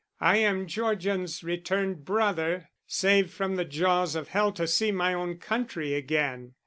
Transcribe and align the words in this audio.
I 0.19 0.37
am 0.37 0.65
Georgian's 0.65 1.43
returned 1.43 2.05
brother, 2.05 2.69
saved 2.87 3.29
from 3.29 3.55
the 3.55 3.65
jaws 3.65 4.15
of 4.15 4.29
hell 4.29 4.51
to 4.53 4.65
see 4.65 4.91
my 4.91 5.13
own 5.13 5.37
country 5.37 5.93
again. 5.93 6.55